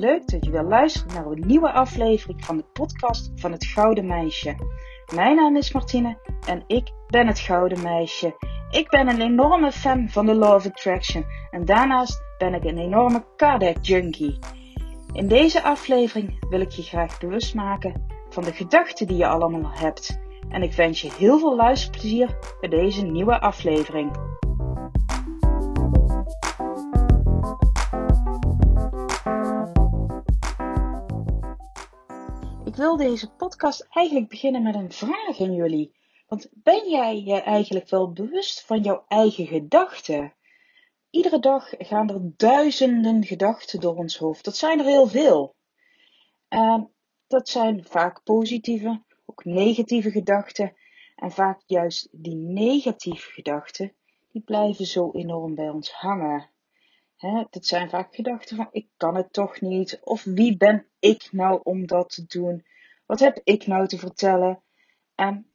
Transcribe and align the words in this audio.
leuk 0.00 0.28
dat 0.28 0.44
je 0.44 0.50
weer 0.50 0.62
luistert 0.62 1.14
naar 1.14 1.26
een 1.26 1.46
nieuwe 1.46 1.72
aflevering 1.72 2.44
van 2.44 2.56
de 2.56 2.64
podcast 2.72 3.32
van 3.34 3.52
het 3.52 3.66
Gouden 3.66 4.06
Meisje. 4.06 4.56
Mijn 5.14 5.36
naam 5.36 5.56
is 5.56 5.72
Martine 5.72 6.18
en 6.46 6.64
ik 6.66 6.90
ben 7.06 7.26
het 7.26 7.38
Gouden 7.38 7.82
Meisje. 7.82 8.36
Ik 8.70 8.88
ben 8.88 9.08
een 9.08 9.20
enorme 9.20 9.72
fan 9.72 10.08
van 10.08 10.26
de 10.26 10.34
Law 10.34 10.54
of 10.54 10.66
Attraction 10.66 11.24
en 11.50 11.64
daarnaast 11.64 12.22
ben 12.38 12.54
ik 12.54 12.64
een 12.64 12.78
enorme 12.78 13.24
cardiac 13.36 13.76
junkie. 13.80 14.38
In 15.12 15.28
deze 15.28 15.62
aflevering 15.62 16.48
wil 16.50 16.60
ik 16.60 16.70
je 16.70 16.82
graag 16.82 17.18
bewust 17.18 17.54
maken 17.54 18.06
van 18.28 18.42
de 18.42 18.52
gedachten 18.52 19.06
die 19.06 19.16
je 19.16 19.26
allemaal 19.26 19.70
hebt. 19.74 20.20
En 20.48 20.62
ik 20.62 20.72
wens 20.72 21.00
je 21.00 21.12
heel 21.18 21.38
veel 21.38 21.56
luisterplezier 21.56 22.38
bij 22.60 22.68
deze 22.68 23.06
nieuwe 23.06 23.40
aflevering. 23.40 24.10
Wil 32.80 32.96
deze 32.96 33.30
podcast 33.30 33.86
eigenlijk 33.90 34.28
beginnen 34.28 34.62
met 34.62 34.74
een 34.74 34.92
vraag 34.92 35.40
aan 35.40 35.54
jullie. 35.54 35.94
Want 36.26 36.48
ben 36.52 36.90
jij 36.90 37.22
je 37.22 37.40
eigenlijk 37.40 37.88
wel 37.88 38.12
bewust 38.12 38.64
van 38.64 38.80
jouw 38.80 39.04
eigen 39.08 39.46
gedachten? 39.46 40.34
Iedere 41.10 41.38
dag 41.38 41.72
gaan 41.78 42.10
er 42.10 42.20
duizenden 42.36 43.24
gedachten 43.24 43.80
door 43.80 43.96
ons 43.96 44.18
hoofd. 44.18 44.44
Dat 44.44 44.56
zijn 44.56 44.78
er 44.78 44.84
heel 44.84 45.06
veel. 45.06 45.54
En 46.48 46.90
dat 47.26 47.48
zijn 47.48 47.84
vaak 47.84 48.22
positieve, 48.22 49.02
ook 49.26 49.44
negatieve 49.44 50.10
gedachten. 50.10 50.76
En 51.16 51.30
vaak 51.30 51.62
juist 51.66 52.08
die 52.12 52.36
negatieve 52.36 53.30
gedachten, 53.30 53.92
die 54.32 54.42
blijven 54.42 54.86
zo 54.86 55.10
enorm 55.12 55.54
bij 55.54 55.68
ons 55.68 55.92
hangen. 55.92 56.50
Hè, 57.20 57.44
dat 57.50 57.66
zijn 57.66 57.90
vaak 57.90 58.14
gedachten 58.14 58.56
van 58.56 58.68
ik 58.70 58.88
kan 58.96 59.14
het 59.14 59.32
toch 59.32 59.60
niet. 59.60 60.00
Of 60.02 60.24
wie 60.24 60.56
ben 60.56 60.86
ik 60.98 61.28
nou 61.32 61.60
om 61.62 61.86
dat 61.86 62.10
te 62.10 62.24
doen? 62.26 62.66
Wat 63.06 63.20
heb 63.20 63.40
ik 63.44 63.66
nou 63.66 63.86
te 63.86 63.98
vertellen? 63.98 64.62
En 65.14 65.50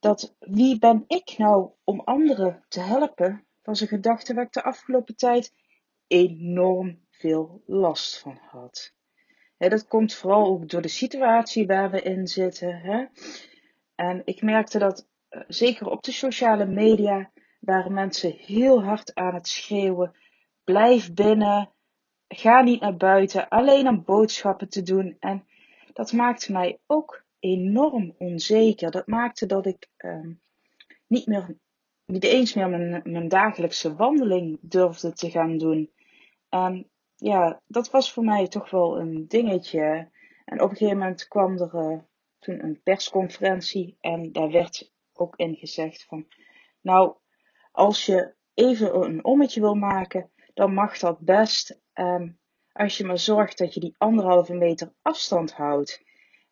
dat 0.00 0.34
wie 0.38 0.78
ben 0.78 1.04
ik 1.06 1.38
nou 1.38 1.70
om 1.84 2.00
anderen 2.00 2.64
te 2.68 2.80
helpen, 2.80 3.46
was 3.62 3.80
een 3.80 3.88
gedachte 3.88 4.34
waar 4.34 4.44
ik 4.44 4.52
de 4.52 4.62
afgelopen 4.62 5.16
tijd 5.16 5.54
enorm 6.06 7.06
veel 7.10 7.62
last 7.66 8.18
van 8.18 8.38
had. 8.40 8.94
dat 9.56 9.88
komt 9.88 10.14
vooral 10.14 10.46
ook 10.46 10.68
door 10.68 10.82
de 10.82 10.88
situatie 10.88 11.66
waar 11.66 11.90
we 11.90 12.02
in 12.02 12.26
zitten. 12.26 12.80
Hè? 12.80 13.06
En 13.94 14.22
ik 14.24 14.42
merkte 14.42 14.78
dat 14.78 15.08
eh, 15.28 15.42
zeker 15.48 15.86
op 15.86 16.02
de 16.02 16.12
sociale 16.12 16.66
media 16.66 17.30
waren 17.60 17.92
mensen 17.92 18.32
heel 18.32 18.82
hard 18.82 19.14
aan 19.14 19.34
het 19.34 19.48
schreeuwen 19.48 20.14
Blijf 20.70 21.14
binnen. 21.14 21.70
Ga 22.28 22.60
niet 22.60 22.80
naar 22.80 22.96
buiten. 22.96 23.48
Alleen 23.48 23.88
om 23.88 24.04
boodschappen 24.04 24.68
te 24.68 24.82
doen. 24.82 25.16
En 25.20 25.44
dat 25.92 26.12
maakte 26.12 26.52
mij 26.52 26.78
ook 26.86 27.24
enorm 27.38 28.14
onzeker. 28.18 28.90
Dat 28.90 29.06
maakte 29.06 29.46
dat 29.46 29.66
ik 29.66 29.88
ehm, 29.96 30.32
niet 31.06 31.26
meer, 31.26 31.56
niet 32.06 32.24
eens 32.24 32.54
meer 32.54 32.68
mijn, 32.68 33.00
mijn 33.04 33.28
dagelijkse 33.28 33.94
wandeling 33.94 34.58
durfde 34.60 35.12
te 35.12 35.30
gaan 35.30 35.58
doen. 35.58 35.90
En 36.48 36.90
ja, 37.16 37.60
dat 37.66 37.90
was 37.90 38.12
voor 38.12 38.24
mij 38.24 38.48
toch 38.48 38.70
wel 38.70 39.00
een 39.00 39.28
dingetje. 39.28 40.08
En 40.44 40.62
op 40.62 40.70
een 40.70 40.76
gegeven 40.76 40.98
moment 40.98 41.28
kwam 41.28 41.58
er 41.58 41.74
uh, 41.74 41.98
toen 42.38 42.64
een 42.64 42.80
persconferentie 42.82 43.96
en 44.00 44.32
daar 44.32 44.50
werd 44.50 44.92
ook 45.12 45.36
in 45.36 45.56
gezegd 45.56 46.04
van, 46.04 46.26
nou, 46.80 47.14
als 47.72 48.06
je 48.06 48.34
even 48.54 49.02
een 49.02 49.24
ommetje 49.24 49.60
wil 49.60 49.74
maken, 49.74 50.30
dan 50.60 50.74
mag 50.74 50.98
dat 50.98 51.18
best. 51.18 51.80
Um, 51.94 52.38
als 52.72 52.96
je 52.96 53.04
maar 53.04 53.18
zorgt 53.18 53.58
dat 53.58 53.74
je 53.74 53.80
die 53.80 53.94
anderhalve 53.98 54.54
meter 54.54 54.92
afstand 55.02 55.52
houdt. 55.52 56.02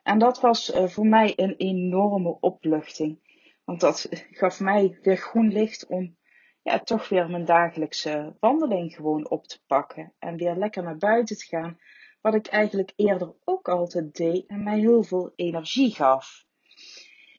En 0.02 0.18
dat 0.18 0.40
was 0.40 0.74
uh, 0.74 0.86
voor 0.86 1.06
mij 1.06 1.32
een 1.36 1.54
enorme 1.56 2.40
opluchting. 2.40 3.18
Want 3.64 3.80
dat 3.80 4.08
gaf 4.30 4.60
mij 4.60 4.98
weer 5.02 5.16
groen 5.16 5.52
licht 5.52 5.86
om 5.86 6.16
ja, 6.62 6.78
toch 6.78 7.08
weer 7.08 7.30
mijn 7.30 7.44
dagelijkse 7.44 8.36
wandeling 8.40 8.94
gewoon 8.94 9.30
op 9.30 9.46
te 9.46 9.60
pakken. 9.66 10.12
En 10.18 10.36
weer 10.36 10.56
lekker 10.56 10.82
naar 10.82 10.98
buiten 10.98 11.36
te 11.36 11.44
gaan. 11.44 11.78
Wat 12.20 12.34
ik 12.34 12.46
eigenlijk 12.46 12.92
eerder 12.96 13.34
ook 13.44 13.68
altijd 13.68 14.16
deed 14.16 14.46
en 14.46 14.62
mij 14.62 14.78
heel 14.78 15.02
veel 15.02 15.32
energie 15.36 15.94
gaf. 15.94 16.44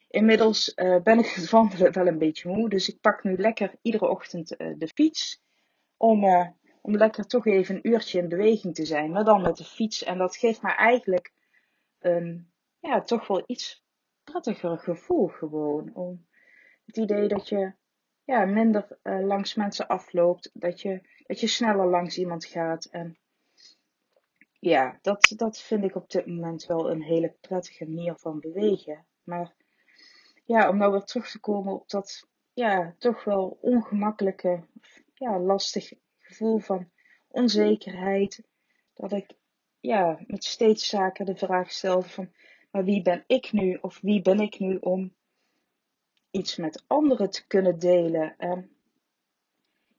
Inmiddels 0.10 0.74
uh, 0.76 1.02
ben 1.02 1.20
ik 1.20 1.28
het 1.36 1.50
wandelen 1.50 1.94
wel 1.94 2.08
een 2.08 2.18
beetje 2.18 2.50
moe. 2.50 2.70
Dus 2.70 2.90
ik 2.90 3.02
pak 3.02 3.24
nu 3.24 3.38
lekker 3.38 3.76
iedere 3.82 4.10
ochtend 4.10 4.62
uh, 4.62 4.74
de 4.78 4.88
fiets 4.88 5.48
om, 6.00 6.24
om 6.82 6.98
lekker 6.98 7.28
toch 7.28 7.46
even 7.46 7.76
een 7.76 7.88
uurtje 7.88 8.20
in 8.20 8.30
beweging 8.30 8.76
te 8.76 8.86
zijn, 8.86 9.12
maar 9.12 9.24
dan 9.24 9.42
met 9.42 9.58
de 9.58 9.64
fiets. 9.64 10.04
En 10.04 10.18
dat 10.18 10.36
geeft 10.36 10.62
me 10.62 10.72
eigenlijk 10.72 11.34
een, 12.00 12.52
ja, 12.80 13.02
toch 13.02 13.28
wel 13.28 13.44
iets 13.46 13.84
prettiger 14.24 14.78
gevoel 14.78 15.28
gewoon. 15.28 15.96
Om 15.96 16.28
het 16.86 16.98
idee 16.98 17.28
dat 17.28 17.50
je 17.50 17.74
ja, 18.24 18.46
minder 18.46 18.98
uh, 19.04 19.26
langs 19.26 19.56
mensen 19.56 19.88
afloopt, 19.88 20.50
dat 20.54 20.82
je, 20.82 21.02
dat 21.26 21.40
je 21.40 21.48
sneller 21.48 21.90
langs 21.90 22.18
iemand 22.18 22.46
gaat. 22.46 22.86
En 22.86 23.18
ja, 24.60 25.00
dat, 25.02 25.34
dat 25.36 25.60
vind 25.60 25.84
ik 25.84 25.96
op 25.96 26.10
dit 26.10 26.26
moment 26.26 26.66
wel 26.66 26.92
een 26.92 27.02
hele 27.02 27.36
prettige 27.42 27.86
manier 27.86 28.16
van 28.16 28.40
bewegen. 28.40 29.06
Maar 29.24 29.54
ja, 30.46 30.70
om 30.70 30.78
nou 30.78 30.92
weer 30.92 31.04
terug 31.04 31.32
te 31.32 31.40
komen 31.40 31.74
op 31.74 31.90
dat 31.90 32.28
ja, 32.54 32.96
toch 32.98 33.24
wel 33.24 33.58
ongemakkelijke, 33.62 34.64
ja, 35.14 35.40
lastig 35.40 35.94
gevoel 36.30 36.60
van 36.60 36.90
onzekerheid. 37.28 38.42
Dat 38.94 39.12
ik 39.12 39.34
ja, 39.80 40.20
met 40.28 40.44
steeds 40.44 40.90
zaken 40.90 41.26
de 41.26 41.36
vraag 41.36 41.72
stel 41.72 42.02
van, 42.02 42.32
maar 42.72 42.84
wie 42.84 43.02
ben 43.02 43.24
ik 43.28 43.52
nu? 43.52 43.78
Of 43.82 44.00
wie 44.02 44.22
ben 44.22 44.40
ik 44.40 44.60
nu 44.60 44.78
om 44.78 45.14
iets 46.32 46.56
met 46.56 46.84
anderen 46.88 47.30
te 47.30 47.48
kunnen 47.48 47.80
delen? 47.80 48.36
En 48.38 48.76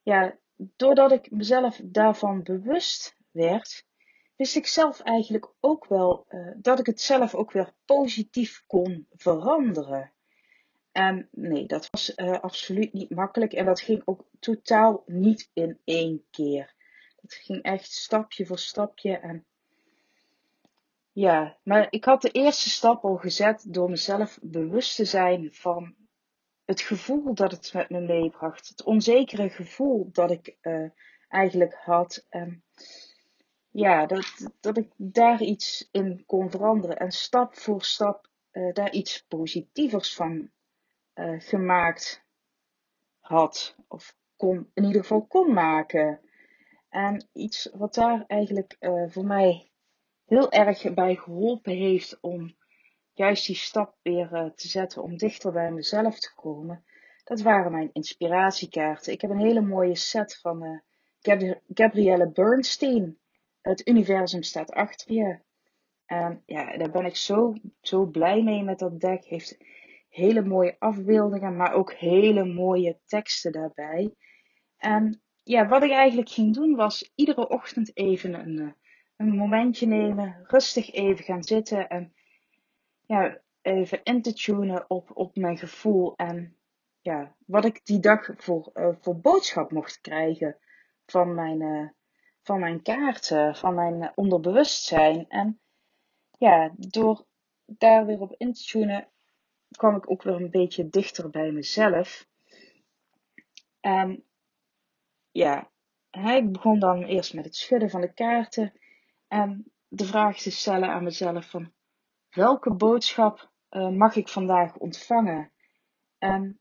ja, 0.02 0.36
doordat 0.56 1.12
ik 1.12 1.30
mezelf 1.30 1.80
daarvan 1.84 2.42
bewust 2.42 3.16
werd, 3.30 3.86
wist 4.36 4.56
ik 4.56 4.66
zelf 4.66 5.00
eigenlijk 5.00 5.52
ook 5.60 5.86
wel 5.86 6.26
uh, 6.28 6.52
dat 6.56 6.78
ik 6.78 6.86
het 6.86 7.00
zelf 7.00 7.34
ook 7.34 7.52
weer 7.52 7.74
positief 7.84 8.64
kon 8.66 9.06
veranderen. 9.10 10.12
En 10.92 11.28
nee, 11.32 11.66
dat 11.66 11.88
was 11.90 12.12
uh, 12.16 12.40
absoluut 12.40 12.92
niet 12.92 13.10
makkelijk 13.10 13.52
en 13.52 13.64
dat 13.64 13.80
ging 13.80 14.02
ook 14.04 14.24
totaal 14.40 15.02
niet 15.06 15.50
in 15.52 15.80
één 15.84 16.24
keer. 16.30 16.74
Dat 17.20 17.34
ging 17.34 17.62
echt 17.62 17.92
stapje 17.92 18.46
voor 18.46 18.58
stapje 18.58 19.18
en 19.18 19.44
ja, 21.12 21.58
maar 21.62 21.86
ik 21.90 22.04
had 22.04 22.22
de 22.22 22.30
eerste 22.30 22.70
stap 22.70 23.04
al 23.04 23.16
gezet 23.16 23.64
door 23.68 23.90
mezelf 23.90 24.38
bewust 24.42 24.96
te 24.96 25.04
zijn 25.04 25.48
van 25.52 25.94
het 26.64 26.80
gevoel 26.80 27.34
dat 27.34 27.50
het 27.50 27.72
met 27.72 27.90
me 27.90 28.00
meebracht. 28.00 28.68
Het 28.68 28.82
onzekere 28.82 29.48
gevoel 29.48 30.08
dat 30.12 30.30
ik 30.30 30.56
uh, 30.62 30.90
eigenlijk 31.28 31.74
had. 31.74 32.26
En 32.28 32.64
ja, 33.70 34.06
dat, 34.06 34.50
dat 34.60 34.76
ik 34.76 34.92
daar 34.96 35.42
iets 35.42 35.88
in 35.90 36.22
kon 36.26 36.50
veranderen. 36.50 36.96
En 36.96 37.10
stap 37.10 37.54
voor 37.54 37.82
stap 37.82 38.30
uh, 38.52 38.74
daar 38.74 38.92
iets 38.92 39.24
positievers 39.28 40.14
van 40.14 40.50
uh, 41.15 41.41
gemaakt 41.41 42.25
had. 43.21 43.76
Of 43.88 44.16
kon, 44.37 44.71
in 44.75 44.84
ieder 44.84 45.00
geval 45.00 45.26
kon 45.26 45.53
maken. 45.53 46.21
En 46.88 47.28
iets 47.32 47.71
wat 47.72 47.94
daar 47.94 48.25
eigenlijk 48.26 48.76
uh, 48.81 49.04
voor 49.09 49.25
mij 49.25 49.70
heel 50.25 50.53
erg 50.53 50.94
bij 50.94 51.15
geholpen 51.15 51.76
heeft 51.76 52.19
om 52.20 52.56
juist 53.12 53.47
die 53.47 53.56
stap 53.56 53.97
weer 54.03 54.32
uh, 54.32 54.50
te 54.50 54.69
zetten 54.69 55.03
om 55.03 55.16
dichter 55.16 55.53
bij 55.53 55.70
mezelf 55.70 56.19
te 56.19 56.34
komen. 56.34 56.84
Dat 57.25 57.41
waren 57.41 57.72
mijn 57.72 57.91
inspiratiekaarten. 57.93 59.12
Ik 59.12 59.20
heb 59.20 59.31
een 59.31 59.38
hele 59.38 59.61
mooie 59.61 59.96
set 59.96 60.38
van 60.40 60.82
Gab 61.20 61.61
Gabrielle 61.75 62.31
Bernstein. 62.31 63.19
Het 63.61 63.88
universum 63.88 64.43
staat 64.43 64.73
achter 64.73 65.12
je. 65.12 65.38
En 66.06 66.43
ja, 66.46 66.76
daar 66.76 66.90
ben 66.90 67.05
ik 67.05 67.17
zo, 67.17 67.55
zo 67.81 68.06
blij 68.06 68.43
mee 68.43 68.62
met 68.62 68.79
dat 68.79 69.00
deck. 69.00 69.25
Heeft 69.25 69.56
hele 70.10 70.42
mooie 70.42 70.76
afbeeldingen, 70.78 71.56
maar 71.56 71.72
ook 71.72 71.92
hele 71.92 72.44
mooie 72.44 72.98
teksten 73.06 73.52
daarbij. 73.52 74.14
En 74.76 75.22
ja, 75.42 75.68
wat 75.68 75.82
ik 75.82 75.90
eigenlijk 75.90 76.30
ging 76.30 76.54
doen 76.54 76.76
was 76.76 77.12
iedere 77.14 77.48
ochtend 77.48 77.96
even 77.96 78.34
een, 78.34 78.58
eh, 78.58 78.72
een 79.16 79.36
momentje 79.36 79.86
nemen, 79.86 80.44
rustig 80.46 80.92
even 80.92 81.24
gaan 81.24 81.42
zitten 81.42 81.88
en 81.88 82.14
ja, 83.06 83.40
even 83.62 84.02
in 84.02 84.22
te 84.22 84.32
tunen 84.32 84.90
op, 84.90 85.10
op 85.14 85.36
mijn 85.36 85.58
gevoel 85.58 86.16
en 86.16 86.56
ja, 87.00 87.34
wat 87.46 87.64
ik 87.64 87.80
die 87.84 88.00
dag 88.00 88.30
voor, 88.36 88.70
uh, 88.74 88.88
voor 89.00 89.20
boodschap 89.20 89.70
mocht 89.72 90.00
krijgen 90.00 90.56
van 91.06 91.34
mijn, 91.34 91.60
uh, 91.60 91.88
van 92.42 92.60
mijn 92.60 92.82
kaarten, 92.82 93.56
van 93.56 93.74
mijn 93.74 94.12
onderbewustzijn. 94.14 95.28
En 95.28 95.60
ja, 96.38 96.72
door 96.76 97.26
daar 97.66 98.06
weer 98.06 98.20
op 98.20 98.34
in 98.36 98.52
te 98.52 98.62
tunen, 98.62 99.08
kwam 99.76 99.96
ik 99.96 100.11
ook 100.11 100.22
weer 100.22 100.34
een 100.34 100.50
beetje 100.50 100.88
dichter 100.88 101.31
bij 101.31 101.52
mezelf. 101.52 102.26
En 103.81 104.25
ja, 105.31 105.70
hij 106.11 106.50
begon 106.50 106.78
dan 106.78 107.02
eerst 107.02 107.34
met 107.34 107.44
het 107.44 107.56
schudden 107.56 107.90
van 107.90 108.00
de 108.00 108.12
kaarten. 108.12 108.72
En 109.28 109.72
de 109.88 110.05
vraag 110.05 110.38
te 110.38 110.50
stellen 110.50 110.88
aan 110.88 111.05
mezelf 111.05 111.50
van 111.50 111.72
welke 112.31 112.75
boodschap 112.75 113.50
uh, 113.70 113.88
mag 113.88 114.17
ik 114.17 114.28
vandaag 114.28 114.76
ontvangen? 114.76 115.50
En 116.19 116.61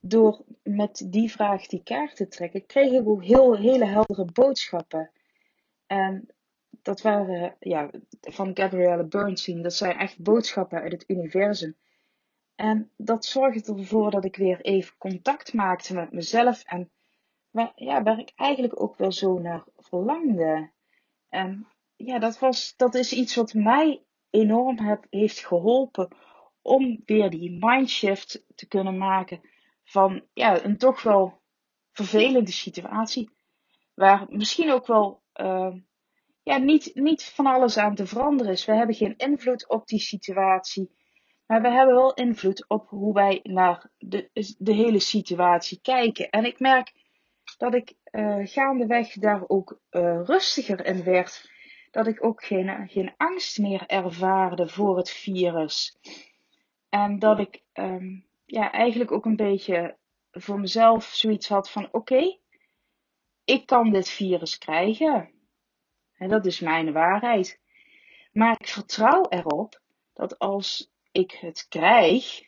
door 0.00 0.44
met 0.62 1.06
die 1.06 1.30
vraag 1.30 1.66
die 1.66 1.82
kaart 1.82 2.16
te 2.16 2.28
trekken, 2.28 2.66
kreeg 2.66 2.92
ik 2.92 3.08
ook 3.08 3.24
heel, 3.24 3.56
hele 3.56 3.84
heldere 3.84 4.24
boodschappen. 4.24 5.10
En 5.86 6.28
dat 6.88 7.00
waren 7.00 7.56
ja, 7.60 7.90
van 8.20 8.50
Gabrielle 8.56 9.04
Bernstein. 9.04 9.62
Dat 9.62 9.74
zijn 9.74 9.98
echt 9.98 10.22
boodschappen 10.22 10.80
uit 10.80 10.92
het 10.92 11.04
universum. 11.06 11.76
En 12.54 12.90
dat 12.96 13.24
zorgde 13.24 13.74
ervoor 13.74 14.10
dat 14.10 14.24
ik 14.24 14.36
weer 14.36 14.60
even 14.60 14.96
contact 14.98 15.52
maakte 15.52 15.94
met 15.94 16.12
mezelf. 16.12 16.62
En 16.64 16.90
waar, 17.50 17.72
ja, 17.74 18.02
waar 18.02 18.18
ik 18.18 18.32
eigenlijk 18.36 18.80
ook 18.80 18.96
wel 18.96 19.12
zo 19.12 19.38
naar 19.38 19.64
verlangde. 19.76 20.70
En 21.28 21.66
ja, 21.96 22.18
dat, 22.18 22.38
was, 22.38 22.74
dat 22.76 22.94
is 22.94 23.12
iets 23.12 23.34
wat 23.34 23.54
mij 23.54 24.02
enorm 24.30 24.78
heb, 24.78 25.06
heeft 25.10 25.46
geholpen 25.46 26.08
om 26.62 27.02
weer 27.04 27.30
die 27.30 27.56
mindshift 27.58 28.44
te 28.54 28.66
kunnen 28.66 28.98
maken 28.98 29.40
van 29.84 30.24
ja, 30.32 30.64
een 30.64 30.78
toch 30.78 31.02
wel 31.02 31.40
vervelende 31.92 32.52
situatie. 32.52 33.30
Waar 33.94 34.26
misschien 34.28 34.70
ook 34.70 34.86
wel 34.86 35.22
uh, 35.34 35.74
ja, 36.48 36.56
niet, 36.56 36.90
niet 36.94 37.24
van 37.24 37.46
alles 37.46 37.76
aan 37.76 37.94
te 37.94 38.06
veranderen 38.06 38.52
is. 38.52 38.64
We 38.64 38.74
hebben 38.74 38.94
geen 38.94 39.16
invloed 39.16 39.68
op 39.68 39.86
die 39.86 40.00
situatie. 40.00 40.90
Maar 41.46 41.62
we 41.62 41.70
hebben 41.70 41.94
wel 41.94 42.14
invloed 42.14 42.68
op 42.68 42.88
hoe 42.88 43.14
wij 43.14 43.40
naar 43.42 43.90
de, 43.98 44.30
de 44.58 44.72
hele 44.72 45.00
situatie 45.00 45.80
kijken. 45.82 46.30
En 46.30 46.44
ik 46.44 46.60
merk 46.60 46.92
dat 47.58 47.74
ik 47.74 47.94
uh, 48.12 48.46
gaandeweg 48.46 49.12
daar 49.12 49.44
ook 49.46 49.80
uh, 49.90 50.20
rustiger 50.24 50.86
in 50.86 51.04
werd. 51.04 51.50
Dat 51.90 52.06
ik 52.06 52.24
ook 52.24 52.44
geen, 52.44 52.88
geen 52.88 53.14
angst 53.16 53.58
meer 53.58 53.86
ervaarde 53.86 54.68
voor 54.68 54.96
het 54.96 55.10
virus. 55.10 55.98
En 56.88 57.18
dat 57.18 57.38
ik 57.38 57.62
um, 57.74 58.26
ja, 58.44 58.72
eigenlijk 58.72 59.12
ook 59.12 59.24
een 59.24 59.36
beetje 59.36 59.96
voor 60.30 60.60
mezelf 60.60 61.04
zoiets 61.04 61.48
had 61.48 61.70
van: 61.70 61.88
oké, 61.92 62.38
ik 63.44 63.66
kan 63.66 63.90
dit 63.90 64.08
virus 64.08 64.58
krijgen. 64.58 65.37
En 66.18 66.28
dat 66.28 66.46
is 66.46 66.60
mijn 66.60 66.92
waarheid. 66.92 67.60
Maar 68.32 68.56
ik 68.58 68.68
vertrouw 68.68 69.26
erop 69.28 69.80
dat 70.12 70.38
als 70.38 70.92
ik 71.12 71.32
het 71.32 71.66
krijg, 71.68 72.42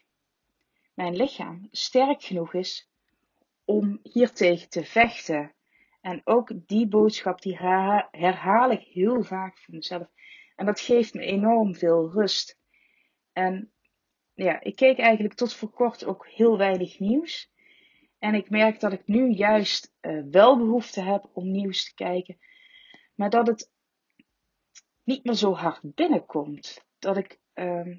mijn 0.94 1.16
lichaam 1.16 1.68
sterk 1.70 2.22
genoeg 2.22 2.54
is 2.54 2.88
om 3.64 4.00
hiertegen 4.02 4.68
te 4.68 4.84
vechten. 4.84 5.54
En 6.00 6.20
ook 6.24 6.52
die 6.66 6.88
boodschap 6.88 7.42
die 7.42 7.56
herhaal 8.10 8.70
ik 8.70 8.82
heel 8.82 9.22
vaak 9.22 9.58
voor 9.58 9.74
mezelf. 9.74 10.08
En 10.56 10.66
dat 10.66 10.80
geeft 10.80 11.14
me 11.14 11.22
enorm 11.22 11.74
veel 11.74 12.10
rust. 12.10 12.58
En 13.32 13.72
ja, 14.34 14.60
ik 14.60 14.76
keek 14.76 14.98
eigenlijk 14.98 15.34
tot 15.34 15.54
voor 15.54 15.70
kort 15.70 16.04
ook 16.04 16.26
heel 16.26 16.58
weinig 16.58 16.98
nieuws. 16.98 17.50
En 18.18 18.34
ik 18.34 18.50
merk 18.50 18.80
dat 18.80 18.92
ik 18.92 19.06
nu 19.06 19.30
juist 19.30 19.94
uh, 20.00 20.22
wel 20.30 20.58
behoefte 20.58 21.00
heb 21.00 21.30
om 21.32 21.50
nieuws 21.50 21.84
te 21.84 21.94
kijken. 21.94 22.38
Maar 23.20 23.30
dat 23.30 23.46
het 23.46 23.70
niet 25.04 25.24
meer 25.24 25.34
zo 25.34 25.54
hard 25.54 25.94
binnenkomt. 25.94 26.84
Dat 26.98 27.16
ik 27.16 27.40
uh, 27.54 27.96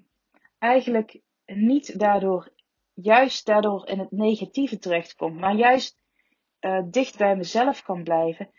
eigenlijk 0.57 1.21
niet 1.45 1.99
daardoor, 1.99 2.53
juist 2.93 3.45
daardoor 3.45 3.87
in 3.87 3.99
het 3.99 4.11
negatieve 4.11 4.77
terechtkom. 4.77 5.39
Maar 5.39 5.55
juist 5.55 6.01
uh, 6.59 6.81
dicht 6.89 7.17
bij 7.17 7.35
mezelf 7.35 7.83
kan 7.83 8.03
blijven. 8.03 8.51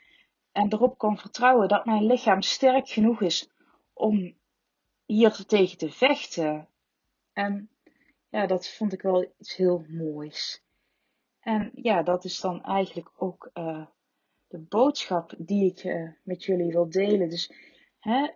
En 0.52 0.72
erop 0.72 0.98
kan 0.98 1.18
vertrouwen 1.18 1.68
dat 1.68 1.84
mijn 1.84 2.06
lichaam 2.06 2.42
sterk 2.42 2.88
genoeg 2.88 3.20
is 3.20 3.50
om 3.92 4.38
hier 5.04 5.44
tegen 5.46 5.78
te 5.78 5.90
vechten. 5.90 6.68
En 7.32 7.70
ja, 8.28 8.46
dat 8.46 8.68
vond 8.68 8.92
ik 8.92 9.02
wel 9.02 9.32
iets 9.38 9.56
heel 9.56 9.84
moois. 9.88 10.64
En 11.40 11.70
ja, 11.74 12.02
dat 12.02 12.24
is 12.24 12.40
dan 12.40 12.62
eigenlijk 12.64 13.10
ook 13.16 13.50
uh, 13.54 13.86
de 14.52 14.58
boodschap 14.58 15.34
die 15.38 15.70
ik 15.70 15.84
uh, 15.84 16.08
met 16.22 16.44
jullie 16.44 16.72
wil 16.72 16.90
delen. 16.90 17.28
Dus 17.28 17.52
hè, 17.98 18.28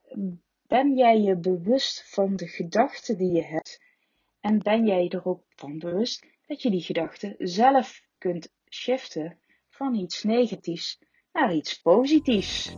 ben 0.66 0.94
jij 0.94 1.20
je 1.20 1.36
bewust 1.36 2.14
van 2.14 2.36
de 2.36 2.46
gedachten 2.46 3.18
die 3.18 3.32
je 3.32 3.44
hebt? 3.44 3.80
En 4.40 4.62
ben 4.62 4.86
jij 4.86 5.08
er 5.08 5.26
ook 5.26 5.42
van 5.48 5.78
bewust 5.78 6.26
dat 6.46 6.62
je 6.62 6.70
die 6.70 6.80
gedachten 6.80 7.34
zelf 7.38 8.02
kunt 8.18 8.52
shiften 8.68 9.38
van 9.68 9.94
iets 9.94 10.22
negatiefs 10.22 10.98
naar 11.32 11.54
iets 11.54 11.80
positiefs? 11.80 12.76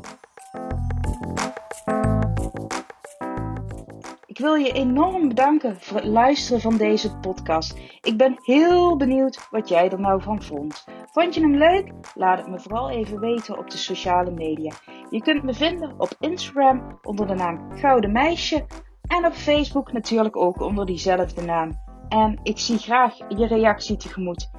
Ik 4.26 4.38
wil 4.38 4.55
je 4.55 4.73
enorm 4.73 5.29
bedanken 5.29 5.81
voor 5.81 5.96
het 5.96 6.06
luisteren 6.06 6.61
van 6.61 6.76
deze 6.76 7.17
podcast. 7.17 7.79
Ik 8.00 8.17
ben 8.17 8.37
heel 8.43 8.96
benieuwd 8.96 9.49
wat 9.50 9.69
jij 9.69 9.91
er 9.91 10.00
nou 10.00 10.23
van 10.23 10.43
vond. 10.43 10.84
Vond 11.12 11.34
je 11.34 11.40
hem 11.40 11.55
leuk? 11.55 11.93
Laat 12.14 12.38
het 12.38 12.49
me 12.49 12.60
vooral 12.60 12.90
even 12.90 13.20
weten 13.20 13.58
op 13.58 13.70
de 13.70 13.76
sociale 13.76 14.31
media. 14.31 14.72
Je 15.10 15.22
kunt 15.22 15.43
me 15.43 15.55
vinden 15.55 15.94
op 15.99 16.08
Instagram 16.20 16.99
onder 17.02 17.26
de 17.26 17.34
naam 17.34 17.76
Gouden 17.76 18.12
Meisje 18.12 18.66
en 19.02 19.26
op 19.26 19.32
Facebook 19.32 19.93
natuurlijk 19.93 20.37
ook 20.37 20.60
onder 20.60 20.87
diezelfde 20.87 21.43
naam. 21.43 21.70
En 22.08 22.40
ik 22.43 22.58
zie 22.58 22.78
graag 22.78 23.16
je 23.28 23.46
reactie 23.46 23.96
tegemoet. 23.96 24.50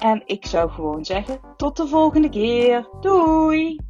En 0.00 0.22
ik 0.26 0.46
zou 0.46 0.70
gewoon 0.70 1.04
zeggen: 1.04 1.40
tot 1.56 1.76
de 1.76 1.86
volgende 1.86 2.28
keer. 2.28 2.88
Doei! 3.00 3.80